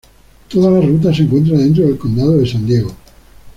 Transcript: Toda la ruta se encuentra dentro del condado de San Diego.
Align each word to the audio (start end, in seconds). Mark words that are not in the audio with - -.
Toda 0.49 0.71
la 0.71 0.81
ruta 0.81 1.13
se 1.13 1.21
encuentra 1.21 1.55
dentro 1.55 1.83
del 1.85 1.95
condado 1.95 2.35
de 2.35 2.47
San 2.47 2.65
Diego. 2.65 2.91